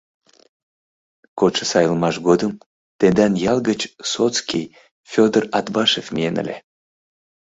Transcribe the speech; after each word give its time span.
Кодшо 1.39 1.63
сайлымаш 1.71 2.15
годым 2.27 2.53
тендан 2.99 3.33
ял 3.51 3.59
гыч 3.69 3.81
сотский 4.11 4.65
Фёдор 5.11 5.43
Атбашев 5.59 6.05
миен 6.15 6.35
ыле. 6.43 6.57